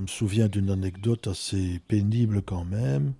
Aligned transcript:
je 0.00 0.04
me 0.04 0.08
souviens 0.08 0.48
d'une 0.48 0.70
anecdote 0.70 1.26
assez 1.26 1.78
pénible 1.86 2.40
quand 2.40 2.64
même. 2.64 3.12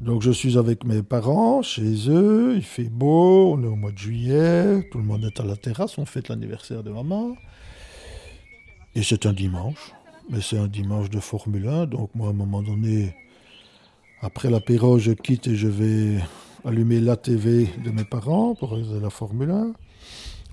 Donc 0.00 0.22
je 0.22 0.30
suis 0.30 0.56
avec 0.56 0.84
mes 0.84 1.02
parents 1.02 1.62
chez 1.62 2.08
eux, 2.08 2.54
il 2.54 2.62
fait 2.62 2.88
beau, 2.88 3.54
on 3.54 3.62
est 3.64 3.66
au 3.66 3.74
mois 3.74 3.90
de 3.90 3.98
juillet, 3.98 4.88
tout 4.92 4.98
le 4.98 5.04
monde 5.04 5.24
est 5.24 5.40
à 5.40 5.44
la 5.44 5.56
terrasse, 5.56 5.98
on 5.98 6.06
fête 6.06 6.28
l'anniversaire 6.28 6.84
de 6.84 6.90
maman. 6.90 7.34
Et 8.94 9.02
c'est 9.02 9.26
un 9.26 9.32
dimanche, 9.32 9.92
mais 10.30 10.40
c'est 10.40 10.58
un 10.58 10.68
dimanche 10.68 11.10
de 11.10 11.18
Formule 11.18 11.66
1, 11.66 11.86
donc 11.86 12.14
moi 12.14 12.28
à 12.28 12.30
un 12.30 12.34
moment 12.34 12.62
donné, 12.62 13.16
après 14.20 14.48
l'apéro, 14.48 15.00
je 15.00 15.10
quitte 15.10 15.48
et 15.48 15.56
je 15.56 15.66
vais 15.66 16.20
allumer 16.64 17.00
la 17.00 17.16
TV 17.16 17.68
de 17.84 17.90
mes 17.90 18.04
parents 18.04 18.54
pour 18.54 18.70
regarder 18.70 19.00
la 19.00 19.10
Formule 19.10 19.50
1. 19.50 19.72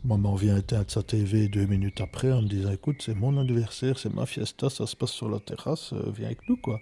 Maman 0.06 0.36
vient 0.36 0.56
éteindre 0.56 0.90
sa 0.90 1.04
TV 1.04 1.50
deux 1.50 1.66
minutes 1.66 2.00
après 2.00 2.32
en 2.32 2.42
me 2.42 2.48
disant 2.48 2.72
Écoute, 2.72 2.98
c'est 3.02 3.16
mon 3.16 3.38
anniversaire, 3.38 4.00
c'est 4.00 4.14
ma 4.14 4.26
fiesta, 4.26 4.70
ça 4.70 4.88
se 4.88 4.96
passe 4.96 5.12
sur 5.12 5.30
la 5.30 5.40
terrasse, 5.40 5.92
euh, 5.92 6.12
viens 6.16 6.28
avec 6.28 6.48
nous, 6.48 6.56
quoi. 6.56 6.80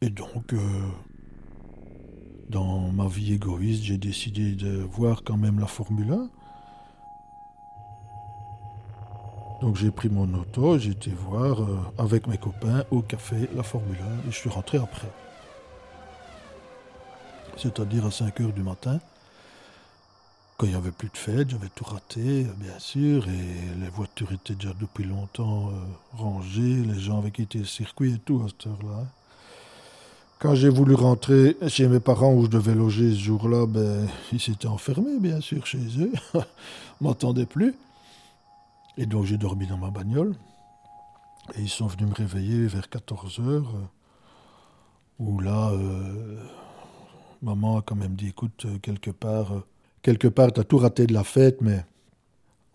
Et 0.00 0.10
donc, 0.10 0.52
euh, 0.52 0.58
dans 2.48 2.90
ma 2.90 3.06
vie 3.06 3.34
égoïste, 3.34 3.84
j'ai 3.84 3.98
décidé 3.98 4.52
de 4.52 4.78
voir 4.78 5.22
quand 5.22 5.36
même 5.36 5.60
la 5.60 5.66
Formule 5.66 6.10
1. 6.10 6.30
Donc 9.60 9.76
j'ai 9.76 9.90
pris 9.90 10.08
mon 10.08 10.32
auto, 10.34 10.76
été 10.76 11.10
voir 11.10 11.62
euh, 11.62 11.78
avec 11.98 12.26
mes 12.26 12.38
copains 12.38 12.84
au 12.90 13.00
café 13.00 13.48
la 13.54 13.62
Formule 13.62 13.98
1 14.24 14.28
et 14.28 14.32
je 14.32 14.36
suis 14.36 14.50
rentré 14.50 14.78
après. 14.78 15.10
C'est-à-dire 17.56 18.06
à 18.06 18.10
5 18.10 18.40
heures 18.40 18.52
du 18.52 18.62
matin. 18.62 18.98
Quand 20.58 20.66
il 20.66 20.70
n'y 20.70 20.76
avait 20.76 20.90
plus 20.90 21.08
de 21.08 21.16
fête, 21.16 21.50
j'avais 21.50 21.68
tout 21.72 21.84
raté, 21.84 22.44
bien 22.56 22.76
sûr, 22.80 23.28
et 23.28 23.80
les 23.80 23.88
voitures 23.90 24.32
étaient 24.32 24.56
déjà 24.56 24.74
depuis 24.80 25.04
longtemps 25.04 25.68
euh, 25.68 25.72
rangées, 26.16 26.82
les 26.82 26.98
gens 26.98 27.18
avaient 27.18 27.30
quitté 27.30 27.60
le 27.60 27.64
circuit 27.64 28.14
et 28.14 28.18
tout 28.18 28.42
à 28.44 28.48
cette 28.48 28.66
heure-là. 28.66 29.06
Quand 30.40 30.56
j'ai 30.56 30.68
voulu 30.68 30.94
rentrer 30.94 31.56
chez 31.68 31.86
mes 31.86 32.00
parents 32.00 32.34
où 32.34 32.46
je 32.46 32.50
devais 32.50 32.74
loger 32.74 33.12
ce 33.12 33.20
jour-là, 33.20 33.66
ben, 33.66 34.08
ils 34.32 34.40
s'étaient 34.40 34.66
enfermés, 34.66 35.20
bien 35.20 35.40
sûr, 35.40 35.64
chez 35.64 35.78
eux. 36.00 36.12
m'entendaient 37.00 37.46
plus. 37.46 37.76
Et 38.96 39.06
donc 39.06 39.26
j'ai 39.26 39.36
dormi 39.36 39.68
dans 39.68 39.78
ma 39.78 39.90
bagnole. 39.90 40.34
Et 41.54 41.60
ils 41.60 41.68
sont 41.68 41.86
venus 41.86 42.08
me 42.08 42.14
réveiller 42.14 42.66
vers 42.66 42.90
14 42.90 43.38
heures. 43.46 43.72
Où 45.20 45.38
là, 45.38 45.70
euh, 45.70 46.42
maman 47.42 47.78
a 47.78 47.82
quand 47.82 47.94
même 47.94 48.16
dit, 48.16 48.26
écoute, 48.26 48.64
euh, 48.64 48.78
quelque 48.80 49.12
part 49.12 49.52
quelque 50.02 50.28
part, 50.28 50.52
tu 50.52 50.60
as 50.60 50.64
tout 50.64 50.78
raté 50.78 51.06
de 51.06 51.12
la 51.12 51.24
fête, 51.24 51.60
mais 51.60 51.84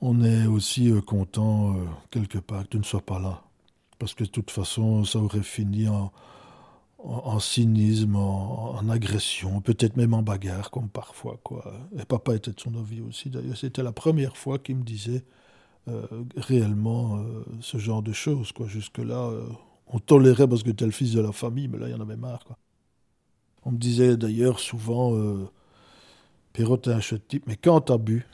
on 0.01 0.21
est 0.23 0.47
aussi 0.47 0.91
euh, 0.91 1.01
content, 1.01 1.75
euh, 1.75 1.85
quelque 2.11 2.37
part, 2.37 2.63
que 2.63 2.69
tu 2.69 2.77
ne 2.77 2.83
sois 2.83 3.01
pas 3.01 3.19
là. 3.19 3.41
Parce 3.99 4.13
que 4.13 4.23
de 4.23 4.29
toute 4.29 4.51
façon, 4.51 5.05
ça 5.05 5.19
aurait 5.19 5.43
fini 5.43 5.87
en, 5.87 6.11
cynisme, 7.39 8.15
en, 8.17 8.89
agression, 8.89 9.61
peut-être 9.61 9.95
même 9.95 10.13
en 10.13 10.21
bagarre, 10.21 10.71
comme 10.71 10.89
parfois. 10.89 11.39
Quoi. 11.43 11.73
Et 11.97 12.03
papa 12.03 12.35
était 12.35 12.51
de 12.51 12.59
son 12.59 12.75
avis 12.75 13.01
aussi. 13.01 13.29
D'ailleurs, 13.29 13.55
c'était 13.55 13.83
la 13.83 13.93
première 13.93 14.35
fois 14.35 14.59
qu'il 14.59 14.75
me 14.75 14.83
disait 14.83 15.23
euh, 15.87 16.05
réellement 16.35 17.23
ce 17.61 17.77
genre 17.77 18.01
de 18.01 18.11
choses. 18.11 18.51
Jusque-là, 18.65 19.31
on 19.87 19.99
tolérait 19.99 20.47
parce 20.47 20.63
que 20.63 20.71
tu 20.71 20.83
es 20.83 20.87
le 20.87 20.91
fils 20.91 21.13
de 21.13 21.21
la 21.21 21.31
famille, 21.31 21.69
mais 21.69 21.77
là, 21.77 21.87
il 21.87 21.91
y 21.91 21.95
en 21.95 22.01
avait 22.01 22.17
marre. 22.17 22.43
Quoi. 22.43 22.57
On 23.63 23.71
me 23.71 23.77
disait 23.77 24.17
d'ailleurs 24.17 24.59
souvent 24.59 25.13
Pierrot 26.53 26.77
est 26.77 26.89
un 26.89 26.99
chouette 26.99 27.27
type, 27.27 27.47
mais 27.47 27.57
quand 27.57 27.81
t'as 27.81 27.97
bu, 27.97 28.27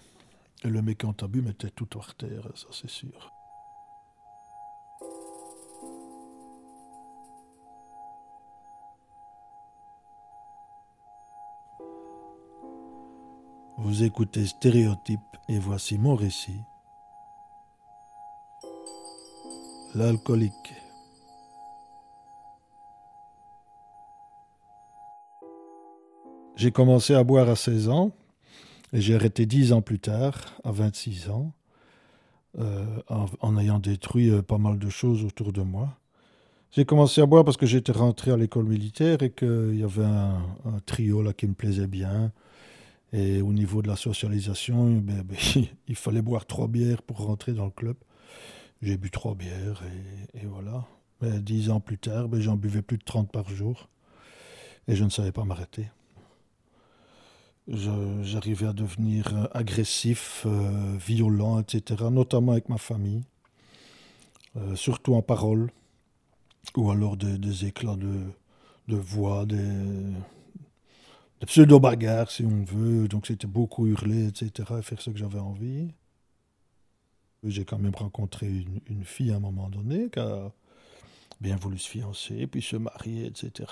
le 0.66 0.82
mec 0.82 1.00
quand 1.00 1.14
t'as 1.14 1.28
bu 1.28 1.42
mettait 1.42 1.70
tout 1.70 1.86
par 1.86 2.16
terre, 2.16 2.50
ça 2.54 2.68
c'est 2.72 2.90
sûr. 2.90 3.32
Vous 13.78 14.04
écoutez 14.04 14.46
Stéréotype 14.46 15.22
et 15.48 15.58
voici 15.58 15.98
mon 15.98 16.16
récit. 16.16 16.60
L'alcoolique. 19.96 20.79
J'ai 26.60 26.72
commencé 26.72 27.14
à 27.16 27.24
boire 27.24 27.48
à 27.48 27.56
16 27.56 27.88
ans 27.88 28.12
et 28.92 29.00
j'ai 29.00 29.16
arrêté 29.16 29.46
10 29.46 29.72
ans 29.72 29.82
plus 29.82 30.00
tard, 30.00 30.60
à 30.66 30.74
26 30.74 31.30
ans, 31.30 31.54
euh, 32.60 32.86
en, 33.08 33.58
ayant 33.58 33.80
détruit 33.80 34.30
euh, 34.30 34.42
pas 34.42 34.58
mal 34.58 34.78
de 34.78 34.90
choses 34.90 35.24
autour 35.24 35.54
de 35.54 35.62
moi. 35.62 35.98
J'ai 36.72 36.84
commencé 36.84 37.22
à 37.22 37.26
boire 37.26 37.46
parce 37.46 37.56
que 37.56 37.66
j'étais 37.66 37.94
rentré 37.94 38.32
à 38.32 38.36
l'école 38.36 38.66
militaire 38.66 39.24
et 39.24 39.32
qu'il 39.32 39.80
y 39.80 39.84
avait 39.84 40.04
un, 40.04 40.42
trio 40.86 41.22
là 41.22 41.32
qui 41.32 41.48
me 41.48 41.54
plaisait 41.54 41.88
bien. 41.88 42.34
Et 43.14 43.42
au 43.42 43.54
niveau 43.54 43.82
de 43.82 43.88
la 43.88 43.96
socialisation, 43.96 44.96
ben, 45.02 45.24
ben, 45.24 45.38
il 45.88 45.96
fallait 45.96 46.22
boire 46.22 46.46
trois 46.46 46.68
bières 46.68 47.04
pour 47.04 47.26
rentrer 47.26 47.54
dans 47.54 47.64
le 47.64 47.72
club. 47.72 47.96
J'ai 48.82 48.98
bu 48.98 49.12
trois 49.12 49.34
bières 49.34 49.82
et, 50.34 50.46
voilà. 50.46 50.84
Mais 51.22 51.40
dix 51.40 51.70
ans 51.70 51.80
plus 51.80 52.00
tard, 52.00 52.28
ben, 52.28 52.42
j'en 52.42 52.58
buvais 52.58 52.82
plus 52.82 52.98
de 52.98 53.06
30 53.06 53.32
par 53.32 53.48
jour. 53.48 53.88
Et 54.90 54.98
je 54.98 55.06
ne 55.06 55.10
savais 55.10 55.32
pas 55.32 55.46
m'arrêter 55.46 55.88
j'arrivais 57.70 58.68
à 58.68 58.74
devenir 58.74 59.36
euh, 59.36 59.48
agressif, 59.54 60.44
euh, 60.46 60.98
violent, 60.98 61.60
etc., 61.60 62.06
notamment 62.12 62.54
avec 62.54 62.70
ma 62.70 62.78
famille, 62.78 63.24
euh, 64.58 64.76
surtout 64.76 65.16
en 65.16 65.22
parole, 65.22 65.72
ou 66.76 66.92
alors 66.92 67.18
des, 67.18 67.66
éclats 67.66 67.96
de, 67.96 68.22
de 68.88 68.96
voix, 68.96 69.46
des, 69.46 69.58
pseudo-bagarres, 71.46 72.32
si 72.32 72.44
on 72.44 72.64
veut. 72.64 73.08
Donc 73.08 73.28
c'était 73.28 73.48
beaucoup 73.48 73.88
hurler, 73.88 74.28
etc., 74.28 74.70
et 74.80 74.82
faire 74.82 75.02
ce 75.02 75.12
que 75.12 75.18
j'avais 75.18 75.40
envie. 75.40 75.90
J'ai 77.44 77.64
quand 77.64 77.80
même 77.80 77.96
rencontré 77.96 78.48
une, 78.48 78.82
une, 78.90 79.06
fille 79.06 79.32
à 79.32 79.38
un 79.38 79.40
moment 79.40 79.70
donné 79.70 80.10
qui 80.10 80.20
a 80.20 80.52
bien 81.40 81.56
voulu 81.56 81.78
se 81.78 81.88
fiancer, 81.88 82.48
puis 82.48 82.62
se 82.62 82.76
marier, 82.76 83.28
etc. 83.28 83.72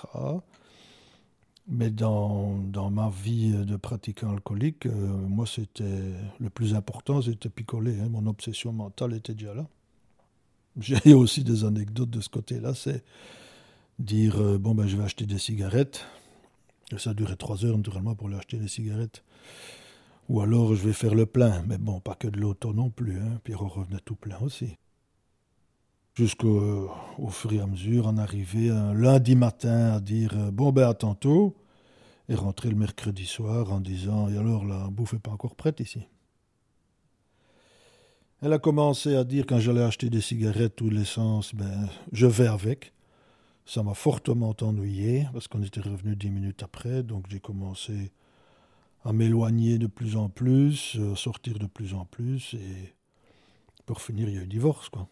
Mais 1.70 1.90
dans, 1.90 2.58
dans, 2.60 2.90
ma 2.90 3.10
vie 3.10 3.52
de 3.52 3.76
pratiquant 3.76 4.32
alcoolique, 4.32 4.86
euh, 4.86 4.92
moi, 4.92 5.46
c'était 5.46 6.14
le 6.40 6.50
plus 6.50 6.74
important, 6.74 7.22
c'était 7.22 7.50
picoler. 7.50 8.00
Hein. 8.00 8.08
Mon 8.10 8.26
obsession 8.28 8.72
mentale 8.72 9.14
était 9.14 9.34
déjà 9.34 9.54
là. 9.54 9.68
J'ai 10.80 11.14
aussi 11.14 11.44
des 11.44 11.66
anecdotes 11.66 12.10
de 12.10 12.22
ce 12.22 12.30
côté-là. 12.30 12.74
C'est 12.74 13.04
dire 14.00 14.40
euh, 14.42 14.58
bon, 14.58 14.76
ben, 14.76 14.88
je 14.88 14.96
vais 14.96 15.04
acheter 15.04 15.26
des 15.26 15.40
cigarettes. 15.40 16.06
Et 16.94 17.00
ça 17.00 17.14
durait 17.14 17.36
trois 17.36 17.66
heures, 17.66 17.76
naturellement, 17.76 18.16
pour 18.16 18.28
aller 18.28 18.38
acheter 18.38 18.58
des 18.58 18.70
cigarettes. 18.70 19.24
Ou 20.30 20.40
alors, 20.40 20.74
je 20.74 20.86
vais 20.86 20.94
faire 20.94 21.16
le 21.16 21.26
plein. 21.26 21.64
Mais 21.68 21.78
bon, 21.78 22.00
pas 22.00 22.16
que 22.16 22.30
de 22.30 22.40
l'auto 22.40 22.74
non 22.74 22.90
plus. 22.90 23.20
Hein. 23.20 23.42
Pierre 23.44 23.60
revenait 23.60 24.00
tout 24.06 24.16
plein 24.16 24.40
aussi 24.40 24.78
jusqu'au 26.18 26.90
au 27.20 27.30
fur 27.30 27.54
et 27.54 27.60
à 27.60 27.68
mesure 27.68 28.08
en 28.08 28.18
arriver 28.18 28.72
un 28.72 28.92
lundi 28.96 29.36
matin 29.36 29.94
à 29.94 30.00
dire 30.00 30.32
euh, 30.36 30.50
bon 30.50 30.72
ben 30.72 30.90
à 30.90 30.96
tantôt 30.96 31.56
et 32.28 32.34
rentrer 32.34 32.70
le 32.70 32.76
mercredi 32.76 33.28
soir 33.28 33.72
en 33.72 33.80
disant 33.80 34.28
et 34.28 34.36
alors 34.36 34.66
la 34.66 34.88
bouffe 34.90 35.14
n'est 35.14 35.20
pas 35.20 35.30
encore 35.30 35.56
prête 35.56 35.80
ici. 35.80 36.02
Elle 38.42 38.52
a 38.52 38.58
commencé 38.58 39.16
à 39.16 39.24
dire 39.24 39.46
quand 39.48 39.60
j'allais 39.60 39.84
acheter 39.84 40.10
des 40.10 40.22
cigarettes 40.22 40.82
ou 40.82 40.90
de 40.90 40.96
l'essence, 40.96 41.54
ben 41.54 41.88
je 42.12 42.26
vais 42.26 42.48
avec. 42.48 42.94
Ça 43.68 43.84
m'a 43.84 43.94
fortement 43.94 44.56
ennuyé 44.62 45.28
parce 45.34 45.48
qu'on 45.48 45.62
était 45.62 45.82
revenu 45.82 46.16
dix 46.16 46.32
minutes 46.32 46.64
après, 46.64 47.04
donc 47.04 47.26
j'ai 47.30 47.40
commencé 47.40 48.12
à 49.06 49.14
m'éloigner 49.14 49.78
de 49.78 49.88
plus 49.88 50.16
en 50.16 50.30
plus, 50.30 50.98
à 51.12 51.16
sortir 51.16 51.60
de 51.60 51.68
plus 51.68 51.94
en 51.94 52.06
plus 52.06 52.56
et 52.56 52.96
pour 53.86 54.02
finir 54.02 54.30
il 54.30 54.36
y 54.36 54.40
a 54.40 54.42
eu 54.42 54.48
divorce 54.48 54.90
quoi. 54.90 55.08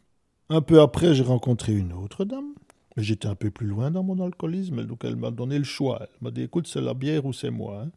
Un 0.50 0.62
peu 0.62 0.80
après, 0.80 1.16
j'ai 1.16 1.24
rencontré 1.24 1.74
une 1.74 1.92
autre 1.92 2.24
dame. 2.24 2.54
J'étais 2.98 3.28
un 3.28 3.36
peu 3.36 3.50
plus 3.50 3.68
loin 3.68 3.90
dans 3.92 4.04
mon 4.04 4.24
alcoolisme, 4.24 4.86
donc 4.86 5.04
elle 5.04 5.16
m'a 5.16 5.32
donné 5.32 5.58
le 5.58 5.64
choix. 5.64 6.00
Elle 6.02 6.18
m'a 6.22 6.32
dit 6.32 6.44
écoute, 6.44 6.68
c'est 6.68 6.82
la 6.82 6.94
bière 6.94 7.26
ou 7.26 7.34
c'est 7.34 7.50
moi. 7.50 7.82
Hein. 7.82 7.92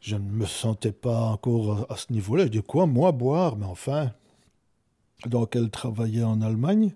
Je 0.00 0.16
ne 0.16 0.30
me 0.30 0.46
sentais 0.46 0.92
pas 0.92 1.20
encore 1.30 1.90
à 1.90 1.96
ce 1.96 2.12
niveau-là. 2.12 2.44
Je 2.44 2.50
dis 2.50 2.62
quoi, 2.62 2.86
moi 2.86 3.10
boire? 3.12 3.56
Mais 3.56 3.66
enfin. 3.66 4.12
Donc 5.26 5.56
elle 5.56 5.70
travaillait 5.70 6.22
en 6.22 6.40
Allemagne 6.42 6.94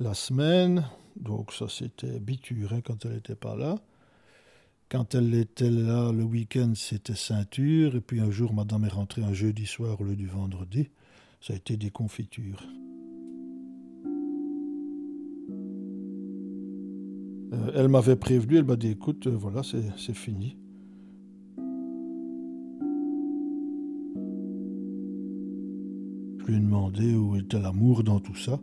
la 0.00 0.14
semaine, 0.14 0.88
donc 1.16 1.52
ça 1.52 1.66
c'était 1.68 2.18
biture 2.18 2.72
hein, 2.72 2.80
quand 2.82 3.04
elle 3.04 3.12
n'était 3.12 3.34
pas 3.34 3.54
là. 3.56 3.76
Quand 4.88 5.14
elle 5.14 5.34
était 5.34 5.70
là 5.70 6.12
le 6.12 6.24
week-end, 6.24 6.72
c'était 6.74 7.14
ceinture. 7.14 7.94
Et 7.96 8.00
puis 8.00 8.20
un 8.20 8.30
jour, 8.30 8.52
madame 8.52 8.84
est 8.84 8.88
rentrée 8.88 9.22
un 9.22 9.32
jeudi 9.32 9.66
soir 9.66 10.00
au 10.00 10.04
lieu 10.04 10.16
du 10.16 10.26
vendredi 10.26 10.88
ça 11.42 11.52
a 11.54 11.56
été 11.56 11.76
des 11.76 11.90
confitures. 11.90 12.62
Euh, 17.52 17.72
elle 17.74 17.88
m'avait 17.88 18.14
prévenu, 18.14 18.58
elle 18.58 18.64
m'a 18.64 18.76
dit 18.76 18.90
écoute, 18.90 19.26
euh, 19.26 19.36
voilà, 19.36 19.62
c'est 19.64 20.14
fini. 20.14 20.56
Je 26.38 26.46
lui 26.46 26.54
ai 26.56 26.60
demandé 26.60 27.14
où 27.16 27.34
était 27.34 27.60
l'amour 27.60 28.04
dans 28.04 28.20
tout 28.20 28.36
ça. 28.36 28.60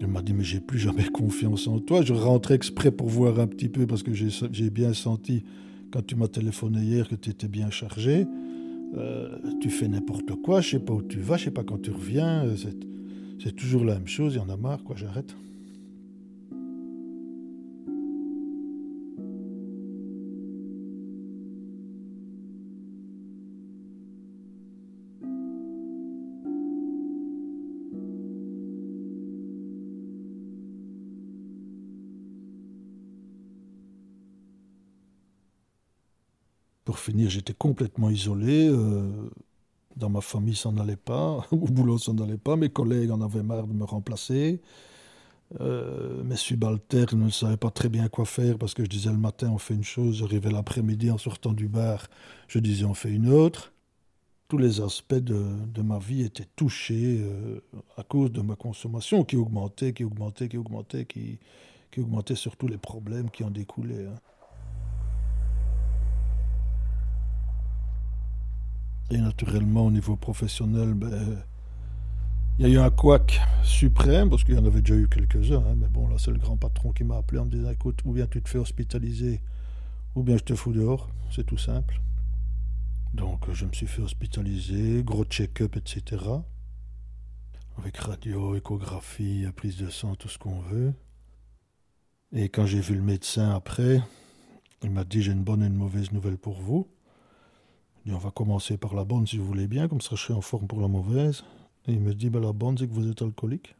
Il 0.00 0.08
m'a 0.08 0.20
dit 0.20 0.34
mais 0.34 0.44
j'ai 0.44 0.60
plus 0.60 0.80
jamais 0.80 1.04
confiance 1.04 1.68
en 1.68 1.78
toi. 1.78 2.02
Je 2.02 2.12
rentrais 2.12 2.54
exprès 2.54 2.90
pour 2.90 3.08
voir 3.08 3.38
un 3.38 3.46
petit 3.46 3.68
peu 3.68 3.86
parce 3.86 4.02
que 4.02 4.12
j'ai 4.12 4.70
bien 4.70 4.92
senti 4.92 5.44
quand 5.92 6.04
tu 6.04 6.16
m'as 6.16 6.28
téléphoné 6.28 6.80
hier 6.80 7.08
que 7.08 7.14
tu 7.14 7.30
étais 7.30 7.48
bien 7.48 7.70
chargé. 7.70 8.26
Euh, 8.96 9.38
tu 9.60 9.70
fais 9.70 9.88
n'importe 9.88 10.34
quoi, 10.42 10.60
je 10.60 10.70
sais 10.70 10.78
pas 10.78 10.92
où 10.94 11.02
tu 11.02 11.20
vas, 11.20 11.36
je 11.36 11.44
sais 11.44 11.50
pas 11.50 11.64
quand 11.64 11.82
tu 11.82 11.90
reviens. 11.90 12.44
C'est 13.38 13.54
toujours 13.54 13.84
la 13.84 13.94
même 13.94 14.06
chose, 14.06 14.34
il 14.34 14.38
y 14.38 14.40
en 14.40 14.48
a 14.48 14.56
marre, 14.56 14.82
quoi, 14.82 14.96
j'arrête. 14.96 15.36
Pour 36.96 37.04
finir, 37.04 37.28
j'étais 37.28 37.52
complètement 37.52 38.08
isolé. 38.08 38.70
Euh, 38.70 39.28
dans 39.96 40.08
ma 40.08 40.22
famille, 40.22 40.56
ça 40.56 40.72
n'allait 40.72 40.96
pas. 40.96 41.46
Au 41.50 41.66
boulot, 41.66 41.98
ça 41.98 42.14
n'allait 42.14 42.38
pas. 42.38 42.56
Mes 42.56 42.70
collègues 42.70 43.10
en 43.10 43.20
avaient 43.20 43.42
marre 43.42 43.66
de 43.66 43.74
me 43.74 43.84
remplacer. 43.84 44.62
Euh, 45.60 46.24
mes 46.24 46.36
subalternes 46.36 47.22
ne 47.22 47.28
savaient 47.28 47.58
pas 47.58 47.70
très 47.70 47.90
bien 47.90 48.08
quoi 48.08 48.24
faire 48.24 48.56
parce 48.56 48.72
que 48.72 48.82
je 48.82 48.88
disais 48.88 49.10
le 49.10 49.18
matin 49.18 49.50
on 49.52 49.58
fait 49.58 49.74
une 49.74 49.84
chose, 49.84 50.16
j'arrivais 50.16 50.50
l'après-midi 50.50 51.10
en 51.10 51.18
sortant 51.18 51.52
du 51.52 51.68
bar, 51.68 52.08
je 52.48 52.58
disais 52.60 52.84
on 52.86 52.94
fait 52.94 53.12
une 53.12 53.28
autre. 53.28 53.74
Tous 54.48 54.58
les 54.58 54.80
aspects 54.80 55.14
de, 55.14 55.82
ma 55.82 55.98
vie 55.98 56.22
étaient 56.22 56.48
touchés 56.56 57.20
euh, 57.20 57.60
à 57.98 58.04
cause 58.04 58.32
de 58.32 58.40
ma 58.40 58.56
consommation 58.56 59.22
qui 59.22 59.36
augmentait, 59.36 59.92
qui 59.92 60.02
augmentait, 60.02 60.48
qui 60.48 60.56
augmentait, 60.56 61.04
qui, 61.04 61.38
augmentait 61.98 62.36
sur 62.36 62.56
tous 62.56 62.68
les 62.68 62.78
problèmes 62.78 63.30
qui 63.30 63.44
en 63.44 63.50
découlaient. 63.50 64.06
Hein. 64.06 64.18
Et 69.10 69.18
naturellement, 69.18 69.86
au 69.86 69.90
niveau 69.90 70.16
professionnel, 70.16 70.94
ben, 70.94 71.38
il 72.58 72.66
y 72.66 72.68
a 72.68 72.72
eu 72.74 72.78
un 72.78 72.90
couac 72.90 73.40
suprême, 73.62 74.30
parce 74.30 74.42
qu'il 74.42 74.54
y 74.54 74.58
en 74.58 74.64
avait 74.64 74.80
déjà 74.80 74.98
eu 74.98 75.08
quelques-uns, 75.08 75.58
hein, 75.58 75.76
mais 75.76 75.88
bon, 75.88 76.08
là, 76.08 76.16
c'est 76.18 76.32
le 76.32 76.38
grand 76.38 76.56
patron 76.56 76.92
qui 76.92 77.04
m'a 77.04 77.18
appelé 77.18 77.38
en 77.38 77.44
me 77.44 77.50
disant 77.50 77.70
écoute, 77.70 78.00
ou 78.04 78.12
bien 78.12 78.26
tu 78.26 78.42
te 78.42 78.48
fais 78.48 78.58
hospitaliser, 78.58 79.42
ou 80.14 80.22
bien 80.22 80.36
je 80.36 80.42
te 80.42 80.54
fous 80.54 80.72
dehors, 80.72 81.08
c'est 81.30 81.44
tout 81.44 81.58
simple. 81.58 82.00
Donc, 83.14 83.50
je 83.52 83.64
me 83.64 83.72
suis 83.72 83.86
fait 83.86 84.02
hospitaliser, 84.02 85.02
gros 85.04 85.24
check-up, 85.24 85.76
etc. 85.76 86.22
Avec 87.78 87.96
radio, 87.98 88.56
échographie, 88.56 89.46
prise 89.54 89.76
de 89.76 89.88
sang, 89.88 90.16
tout 90.16 90.28
ce 90.28 90.38
qu'on 90.38 90.60
veut. 90.60 90.94
Et 92.32 92.48
quand 92.48 92.66
j'ai 92.66 92.80
vu 92.80 92.94
le 92.94 93.02
médecin 93.02 93.50
après, 93.50 94.00
il 94.82 94.90
m'a 94.90 95.04
dit 95.04 95.22
j'ai 95.22 95.32
une 95.32 95.44
bonne 95.44 95.62
et 95.62 95.66
une 95.66 95.74
mauvaise 95.74 96.10
nouvelle 96.12 96.38
pour 96.38 96.60
vous 96.60 96.88
on 98.14 98.18
va 98.18 98.30
commencer 98.30 98.76
par 98.76 98.94
la 98.94 99.04
bonne 99.04 99.26
si 99.26 99.38
vous 99.38 99.46
voulez 99.46 99.66
bien, 99.66 99.88
comme 99.88 100.00
ça 100.00 100.16
je 100.16 100.22
suis 100.22 100.32
en 100.32 100.40
forme 100.40 100.66
pour 100.66 100.80
la 100.80 100.88
mauvaise. 100.88 101.44
Et 101.88 101.92
il 101.92 102.00
me 102.00 102.14
dit, 102.14 102.30
ben, 102.30 102.40
la 102.40 102.52
bonne 102.52 102.76
c'est 102.78 102.88
que 102.88 102.92
vous 102.92 103.08
êtes 103.08 103.22
alcoolique. 103.22 103.74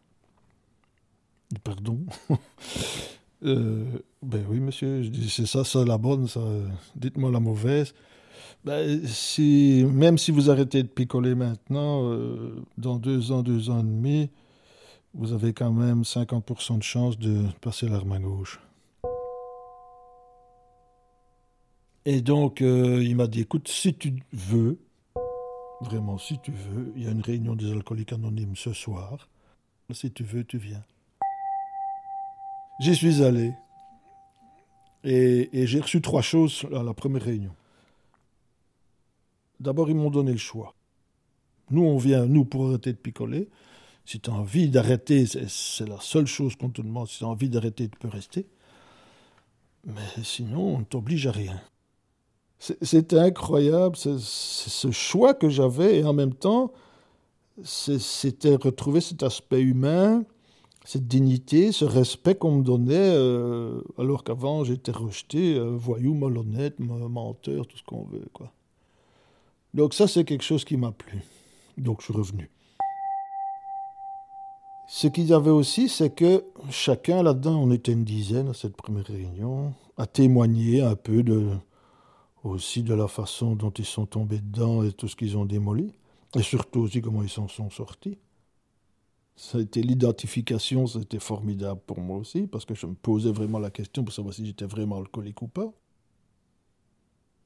Pardon. 1.63 2.01
Euh, 3.45 3.85
ben 4.23 4.45
oui, 4.49 4.61
monsieur, 4.61 5.03
je 5.03 5.09
dis, 5.09 5.29
c'est 5.29 5.45
ça, 5.45 5.63
ça 5.63 5.85
la 5.85 5.99
bonne, 5.99 6.27
ça. 6.27 6.41
Dites-moi 6.97 7.31
la 7.31 7.39
mauvaise. 7.39 7.93
Ben, 8.65 9.07
si, 9.07 9.85
même 9.93 10.17
si 10.19 10.31
vous 10.31 10.51
arrêtez 10.51 10.83
de 10.83 10.89
picoler 10.89 11.35
maintenant, 11.35 12.11
euh, 12.11 12.65
dans 12.79 12.97
deux 12.97 13.33
ans, 13.33 13.43
deux 13.43 13.69
ans 13.71 13.81
et 13.81 13.85
demi, 13.85 14.31
vous 15.15 15.33
avez 15.33 15.53
quand 15.53 15.71
même 15.71 16.03
50% 16.03 16.79
de 16.79 16.83
chance 16.83 17.19
de 17.19 17.43
passer 17.61 17.89
l'arme 17.89 18.13
à 18.13 18.19
gauche. 18.19 18.59
Et 22.09 22.21
donc, 22.21 22.63
euh, 22.63 23.03
il 23.03 23.17
m'a 23.17 23.27
dit, 23.27 23.41
écoute, 23.41 23.67
si 23.67 23.93
tu 23.93 24.15
veux, 24.33 24.79
vraiment, 25.81 26.19
si 26.19 26.39
tu 26.39 26.53
veux, 26.53 26.93
il 26.95 27.03
y 27.03 27.09
a 27.09 27.11
une 27.11 27.21
réunion 27.21 27.57
des 27.57 27.73
alcooliques 27.73 28.13
anonymes 28.13 28.55
ce 28.55 28.73
soir. 28.73 29.29
Si 29.91 30.13
tu 30.13 30.23
veux, 30.23 30.45
tu 30.45 30.57
viens. 30.57 30.85
J'y 32.79 32.95
suis 32.95 33.25
allé. 33.25 33.53
Et, 35.03 35.49
et 35.53 35.67
j'ai 35.67 35.81
reçu 35.81 36.01
trois 36.01 36.23
choses 36.23 36.65
à 36.73 36.85
la 36.85 36.95
première 36.95 37.23
réunion. 37.23 37.55
D'abord, 39.59 39.91
ils 39.91 39.97
m'ont 39.97 40.11
donné 40.11 40.31
le 40.31 40.39
choix. 40.39 40.77
Nous, 41.71 41.83
on 41.83 41.99
vient, 41.99 42.27
nous, 42.27 42.45
pour 42.45 42.69
arrêter 42.69 42.93
de 42.93 42.99
picoler. 42.99 43.49
Si 44.05 44.21
tu 44.21 44.31
as 44.31 44.33
envie 44.33 44.69
d'arrêter, 44.69 45.27
c'est 45.27 45.89
la 45.89 45.99
seule 46.01 46.29
chose 46.29 46.55
qu'on 46.55 46.71
te 46.71 46.83
demande. 46.83 47.09
Si 47.09 47.19
tu 47.19 47.25
as 47.25 47.29
envie 47.29 47.49
d'arrêter, 47.49 47.89
tu 47.89 47.99
peux 47.99 48.07
rester. 48.07 48.47
Mais 49.85 50.23
sinon, 50.23 50.77
on 50.77 50.79
ne 50.79 50.85
t'oblige 50.85 51.27
à 51.27 51.33
rien. 51.33 51.61
C'était 52.59 53.19
incroyable, 53.19 53.97
ce 53.97 54.91
choix 54.91 55.35
que 55.35 55.49
j'avais, 55.49 55.99
et 55.99 56.05
en 56.05 56.15
même 56.15 56.35
temps, 56.35 56.73
c'était 57.63 58.57
retrouver 58.57 59.01
cet 59.01 59.23
aspect 59.23 59.61
humain, 59.61 60.25
cette 60.85 61.07
dignité, 61.07 61.73
ce 61.73 61.85
respect 61.85 62.37
qu'on 62.37 62.57
me 62.57 62.63
donnait, 62.63 62.95
euh, 62.97 63.81
alors 63.99 64.25
qu'avant 64.25 64.63
j'étais 64.63 64.93
rejeté, 64.93 65.55
euh, 65.55 65.71
voyou, 65.77 66.15
malhonnête, 66.15 66.79
menteur, 66.79 67.67
tout 67.67 67.77
ce 67.77 67.83
qu'on 67.83 68.05
veut. 68.05 68.27
Quoi. 68.33 68.53
Donc 69.75 69.95
ça, 69.95 70.07
c'est 70.07 70.25
quelque 70.25 70.45
chose 70.45 70.65
qui 70.65 70.77
m'a 70.77 70.93
plu. 70.93 71.23
Donc 71.77 72.01
je 72.01 72.07
suis 72.07 72.15
revenu. 72.15 72.51
Ce 74.89 75.09
qu'il 75.09 75.27
y 75.27 75.33
avait 75.33 75.51
aussi, 75.51 75.89
c'est 75.89 76.11
que 76.11 76.45
chacun 76.71 77.23
là-dedans, 77.23 77.61
on 77.61 77.73
était 77.73 77.93
une 77.93 78.05
dizaine 78.05 78.49
à 78.49 78.55
cette 78.55 78.77
première 78.77 79.07
réunion, 79.07 79.75
a 79.97 80.07
témoigné 80.07 80.83
un 80.83 80.95
peu 80.95 81.25
de, 81.25 81.49
aussi 82.49 82.83
de 82.83 82.95
la 82.95 83.09
façon 83.09 83.55
dont 83.55 83.71
ils 83.71 83.85
sont 83.85 84.07
tombés 84.07 84.39
dedans 84.39 84.83
et 84.83 84.93
tout 84.93 85.09
ce 85.09 85.17
qu'ils 85.17 85.37
ont 85.37 85.45
démoli, 85.45 85.93
et 86.35 86.43
surtout 86.43 86.81
aussi 86.81 87.01
comment 87.01 87.23
ils 87.23 87.29
s'en 87.29 87.49
sont 87.49 87.71
sortis. 87.71 88.19
Ça 89.37 89.59
a 89.59 89.61
été 89.61 89.83
l'identification, 89.83 90.87
c'était 90.87 91.19
formidable 91.19 91.81
pour 91.87 92.01
moi 92.01 92.17
aussi, 92.17 92.47
parce 92.47 92.65
que 92.65 92.75
je 92.75 92.87
me 92.87 92.95
posais 92.95 93.31
vraiment 93.31 93.59
la 93.59 93.71
question 93.71 94.03
pour 94.03 94.15
savoir 94.15 94.35
si 94.35 94.47
j'étais 94.47 94.65
vraiment 94.65 94.99
alcoolique 94.99 95.43
ou 95.43 95.49
pas. 95.49 95.73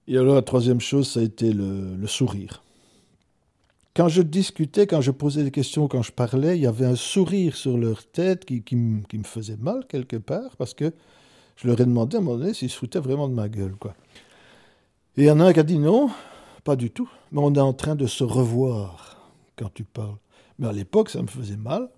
Et 0.06 0.16
alors 0.16 0.34
la 0.34 0.42
troisième 0.42 0.80
chose, 0.80 1.08
ça 1.08 1.20
a 1.20 1.22
été 1.22 1.52
le, 1.52 2.06
sourire. 2.06 2.62
Quand 3.94 4.08
je 4.08 4.22
discutais, 4.22 4.86
quand 4.86 5.00
je 5.00 5.10
posais 5.10 5.42
des 5.42 5.50
questions, 5.50 5.88
quand 5.88 6.02
je 6.02 6.12
parlais, 6.12 6.56
il 6.56 6.62
y 6.62 6.66
avait 6.66 6.86
un 6.86 6.96
sourire 6.96 7.56
sur 7.56 7.76
leur 7.76 8.06
tête 8.06 8.44
qui, 8.44 8.62
qui, 8.62 8.76
me 8.76 9.24
faisait 9.24 9.56
mal 9.56 9.84
quelque 9.88 10.16
part, 10.16 10.56
parce 10.56 10.74
que 10.74 10.92
je 11.56 11.66
leur 11.66 11.80
ai 11.80 11.84
demandé 11.84 12.16
à 12.16 12.20
un 12.20 12.22
moment 12.22 12.38
donné 12.38 12.54
s'ils 12.54 12.70
se 12.70 12.78
foutaient 12.78 13.00
vraiment 13.00 13.28
de 13.28 13.34
ma 13.34 13.48
gueule. 13.48 13.74
quoi. 13.76 13.94
Et 15.16 15.22
il 15.22 15.26
y 15.26 15.30
en 15.30 15.40
a 15.40 15.46
un 15.46 15.52
qui 15.52 15.60
a 15.60 15.64
dit 15.64 15.78
non, 15.78 16.08
pas 16.62 16.76
du 16.76 16.90
tout, 16.90 17.10
mais 17.32 17.40
on 17.40 17.52
est 17.54 17.60
en 17.60 17.72
train 17.72 17.96
de 17.96 18.06
se 18.06 18.22
revoir 18.22 19.30
quand 19.56 19.72
tu 19.74 19.84
parles. 19.84 20.16
Mais 20.58 20.68
à 20.68 20.72
l'époque, 20.72 21.10
ça 21.10 21.20
me 21.20 21.26
faisait 21.26 21.56
mal. 21.56 21.88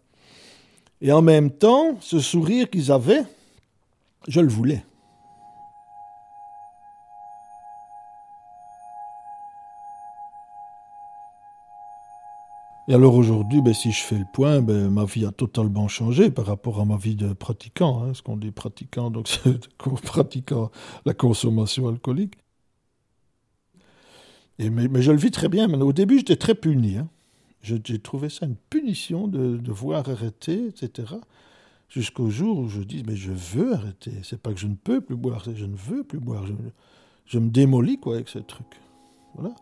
Et 1.00 1.12
en 1.12 1.20
même 1.20 1.50
temps, 1.50 1.96
ce 2.00 2.20
sourire 2.20 2.70
qu'ils 2.70 2.90
avaient, 2.90 3.24
je 4.28 4.40
le 4.40 4.48
voulais. 4.48 4.84
Et 12.88 12.94
alors 12.94 13.14
aujourd'hui, 13.14 13.60
ben, 13.60 13.74
si 13.74 13.92
je 13.92 14.02
fais 14.02 14.18
le 14.18 14.24
point, 14.32 14.60
ben, 14.60 14.90
ma 14.90 15.04
vie 15.04 15.24
a 15.26 15.32
totalement 15.32 15.86
changé 15.86 16.30
par 16.30 16.46
rapport 16.46 16.80
à 16.80 16.84
ma 16.84 16.96
vie 16.96 17.14
de 17.14 17.32
pratiquant. 17.32 18.02
Hein, 18.02 18.14
ce 18.14 18.22
qu'on 18.22 18.36
dit 18.36 18.50
pratiquant, 18.50 19.10
donc 19.10 19.28
c'est 19.44 19.68
pratiquant 20.02 20.70
la 21.04 21.14
consommation 21.14 21.88
alcoolique 21.88 22.34
mais, 24.58 25.02
je 25.02 25.12
le 25.12 25.18
vis 25.18 25.30
très 25.30 25.48
bien. 25.48 25.68
Mais 25.68 25.76
au 25.78 25.92
début, 25.92 26.18
j'étais 26.18 26.36
très 26.36 26.54
puni. 26.54 26.98
Hein. 26.98 27.08
J'ai 27.62 27.98
trouvé 27.98 28.28
ça 28.28 28.46
une 28.46 28.56
punition 28.70 29.28
de, 29.28 29.70
voir 29.70 30.08
arrêter, 30.08 30.66
etc. 30.66 31.14
Jusqu'au 31.88 32.30
jour 32.30 32.58
où 32.58 32.68
je 32.68 32.80
dis, 32.80 33.02
mais 33.06 33.16
je 33.16 33.32
veux 33.32 33.74
arrêter. 33.74 34.12
C'est 34.22 34.40
pas 34.40 34.52
que 34.52 34.58
je 34.58 34.66
ne 34.66 34.74
peux 34.74 35.00
plus 35.00 35.16
boire, 35.16 35.42
c'est 35.44 35.54
je 35.54 35.66
ne 35.66 35.76
veux 35.76 36.04
plus 36.04 36.20
boire. 36.20 36.46
Je, 36.46 36.54
je 37.26 37.38
me 37.38 37.50
démolis 37.50 37.98
quoi 37.98 38.14
avec 38.14 38.28
ce 38.28 38.38
truc. 38.38 38.66
Voilà. 39.34 39.54